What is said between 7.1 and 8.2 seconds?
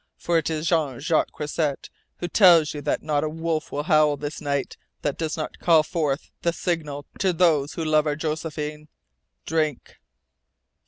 to those who love our